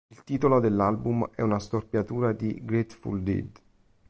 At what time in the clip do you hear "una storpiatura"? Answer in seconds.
1.43-2.31